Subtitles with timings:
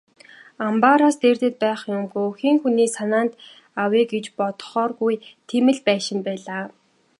[0.67, 3.33] Амбаараас дээрдээд байх юмгүй, хэн хүний санаанд
[3.83, 5.15] авъя гэж бодогдохооргүй
[5.49, 6.63] тийм л байшин байлаа.